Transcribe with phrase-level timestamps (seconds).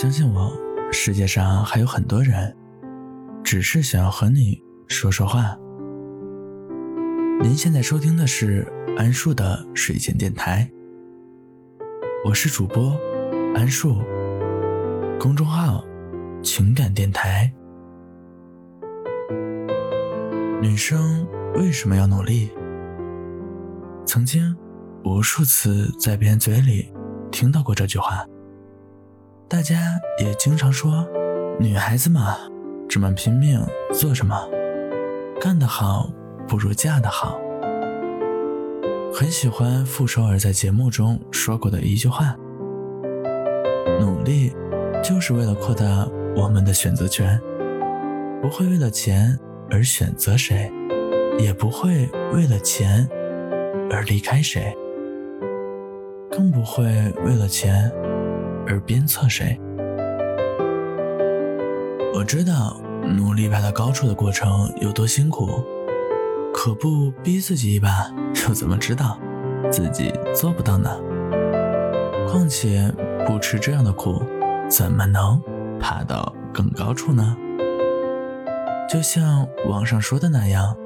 [0.00, 0.50] 相信我，
[0.90, 2.56] 世界上还有很多人，
[3.44, 5.54] 只是想要和你说说话。
[7.42, 8.66] 您现在收听的是
[8.96, 10.66] 安树的睡前电台，
[12.24, 12.98] 我是主播
[13.54, 13.98] 安树，
[15.18, 15.84] 公众号
[16.42, 17.52] 情感电台。
[20.62, 22.48] 女生为什么要努力？
[24.06, 24.56] 曾经
[25.04, 26.90] 无数次在别人嘴里
[27.30, 28.24] 听到过这句话。
[29.50, 31.04] 大家也经常说，
[31.58, 32.36] 女孩子嘛，
[32.88, 33.60] 这么拼命
[33.92, 34.48] 做什么？
[35.40, 36.08] 干得好
[36.46, 37.36] 不如嫁得好。
[39.12, 42.36] 很喜欢傅首尔在节目中说过的一句话：
[43.98, 44.52] 努力
[45.02, 47.36] 就是为了扩大我们的选择权，
[48.40, 49.36] 不会为了钱
[49.68, 50.70] 而选择谁，
[51.40, 53.04] 也不会为了钱
[53.90, 54.72] 而离开谁，
[56.30, 56.84] 更不会
[57.24, 57.90] 为了钱。
[58.70, 59.60] 而鞭策谁？
[62.14, 65.64] 我知道努力爬到高处的过程有多辛苦，
[66.54, 67.88] 可不逼自己一把，
[68.46, 69.18] 又怎么知道
[69.72, 70.88] 自己做不到呢？
[72.28, 72.92] 况且
[73.26, 74.22] 不吃这样的苦，
[74.68, 75.40] 怎么能
[75.80, 77.36] 爬到更高处呢？
[78.88, 80.76] 就像网上说的那样，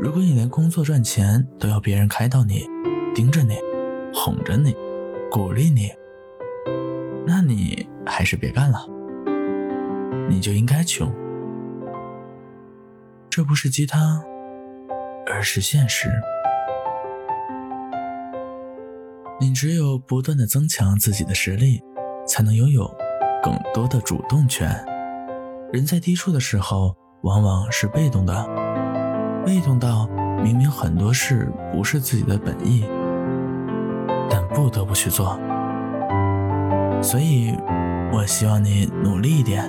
[0.00, 2.66] 如果你连工作赚钱都要别人开导你、
[3.14, 3.56] 盯着你、
[4.12, 4.74] 哄着你、
[5.30, 5.88] 鼓励你。
[7.26, 8.86] 那你还是别干了，
[10.28, 11.12] 你就应该穷。
[13.30, 14.22] 这不是鸡汤，
[15.26, 16.10] 而是现实。
[19.40, 21.80] 你只有不断的增强自己的实力，
[22.26, 22.88] 才能拥有
[23.42, 24.84] 更多的主动权。
[25.72, 28.46] 人在低处的时候，往往是被动的，
[29.46, 30.06] 被动到
[30.42, 32.84] 明明很多事不是自己的本意，
[34.28, 35.38] 但不得不去做。
[37.02, 37.54] 所以，
[38.12, 39.68] 我希望你努力一点，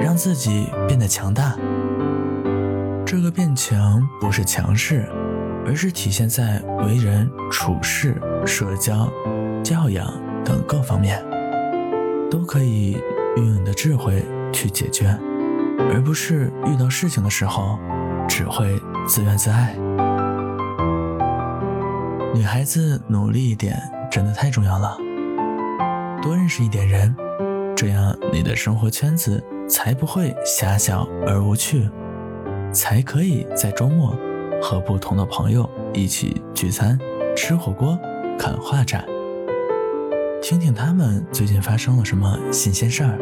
[0.00, 1.56] 让自己变得强大。
[3.06, 5.08] 这个变强不是强势，
[5.66, 9.10] 而是体现在为人处事、社交、
[9.64, 10.12] 教养
[10.44, 11.24] 等各方面，
[12.30, 12.98] 都可以
[13.36, 14.22] 运用你的智慧
[14.52, 15.08] 去解决，
[15.90, 17.78] 而不是遇到事情的时候
[18.28, 19.74] 只会自怨自艾。
[22.34, 25.07] 女孩子努力一点，真的太重要了。
[26.22, 27.14] 多认识一点人，
[27.76, 31.88] 这样你的生活圈子才不会狭小而无趣，
[32.72, 34.16] 才可以在周末
[34.60, 36.98] 和不同的朋友一起聚餐、
[37.36, 37.98] 吃火锅、
[38.38, 39.04] 看画展，
[40.42, 43.18] 听听他们最近发生了什么新鲜事儿。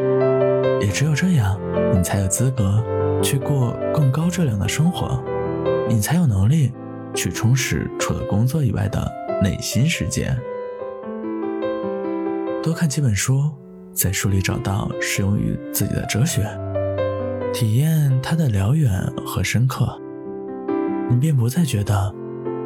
[0.81, 1.59] 也只有这样，
[1.93, 2.83] 你才有资格
[3.21, 5.23] 去过更高质量的生活，
[5.87, 6.71] 你才有能力
[7.13, 10.35] 去充实除了工作以外的内心世界。
[12.63, 13.49] 多看几本书，
[13.93, 16.43] 在书里找到适用于自己的哲学，
[17.53, 18.91] 体验它的辽远
[19.25, 19.97] 和深刻，
[21.09, 22.13] 你便不再觉得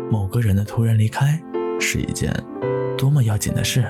[0.09, 1.39] 某个人的突然离开
[1.79, 2.33] 是一件
[2.97, 3.85] 多么要紧的事，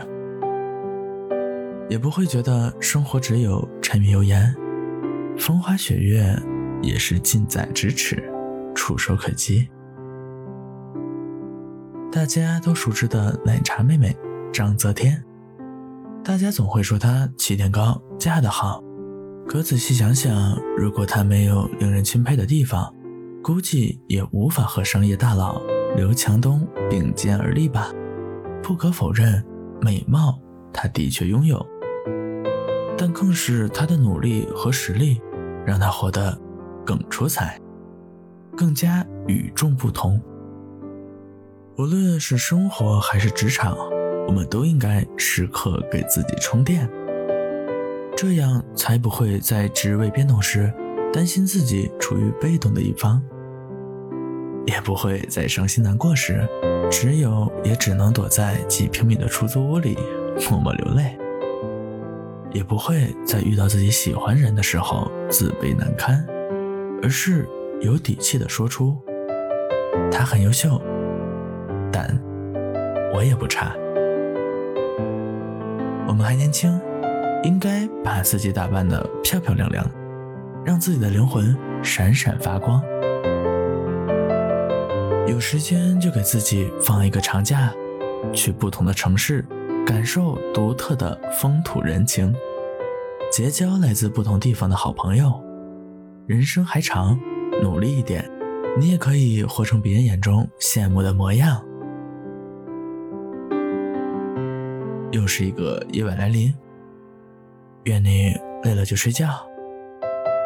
[1.88, 4.54] 也不会觉得生活只有柴米油盐，
[5.38, 6.38] 风花雪月
[6.82, 8.22] 也是近在咫尺，
[8.76, 9.70] 触手可及。
[12.12, 14.14] 大家都熟知的奶茶妹妹
[14.52, 15.24] 张泽天。
[16.32, 18.82] 大家总会说她起点高，嫁得好。
[19.46, 22.90] 可仔细想想，如果她没有令人钦佩的地方，
[23.44, 25.62] 估计也无法和商业大佬
[25.94, 27.92] 刘强东并肩而立吧。
[28.64, 29.46] 不可否认，
[29.82, 30.40] 美貌
[30.72, 31.68] 她的确拥有，
[32.98, 35.22] 但更是她的努力和实力，
[35.66, 36.40] 让她活得
[36.86, 37.60] 更出彩，
[38.56, 40.18] 更加与众不同。
[41.78, 43.76] 无论是生活还是职场。
[44.32, 46.90] 我们都应该时刻给自己充电，
[48.16, 50.74] 这样才不会在职位变动时
[51.12, 53.22] 担心自己处于被动的一方，
[54.66, 56.48] 也不会在伤心难过时
[56.90, 59.98] 只有也只能躲在几平米的出租屋里
[60.50, 61.18] 默默流泪，
[62.54, 66.26] 也不会在遇到自己喜欢人的时候自卑难堪，
[67.04, 67.46] 而是
[67.82, 68.98] 有底气的说出
[70.10, 70.82] ：“他很优秀，
[71.92, 72.18] 但
[73.14, 73.76] 我也不差。”
[76.12, 76.78] 我们还年轻，
[77.42, 79.90] 应该把自己打扮得漂漂亮亮，
[80.66, 82.84] 让自己的灵魂闪闪发光。
[85.26, 87.74] 有时间就给自己放一个长假，
[88.34, 89.46] 去不同的城市，
[89.88, 92.36] 感受独特的风土人情，
[93.32, 95.42] 结交来自不同地方的好朋友。
[96.28, 97.18] 人生还长，
[97.64, 98.30] 努力一点，
[98.78, 101.64] 你也可以活成别人眼中羡慕的模样。
[105.12, 106.54] 又是一个夜晚来临，
[107.84, 109.28] 愿你累了就睡觉，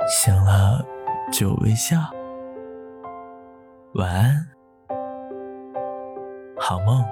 [0.08, 0.84] 醒了
[1.32, 1.98] 就微笑。
[3.94, 4.48] 晚安，
[6.58, 7.04] 好梦。